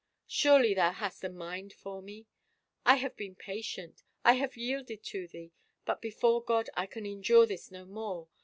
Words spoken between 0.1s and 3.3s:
Surely thou hast a mind for me?... I have